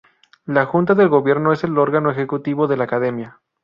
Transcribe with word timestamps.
La 0.47 0.65
Junta 0.65 0.95
de 0.95 1.05
Gobierno 1.05 1.53
es 1.53 1.63
el 1.63 1.77
órgano 1.77 2.09
ejecutivo 2.09 2.65
de 2.65 2.75
la 2.75 2.85
Academia. 2.85 3.39